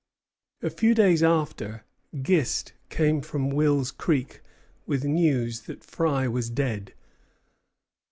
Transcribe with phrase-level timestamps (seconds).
[0.63, 1.83] A few days after,
[2.19, 4.41] Gist came from Wills Creek
[4.87, 6.95] with news that Fry was dead.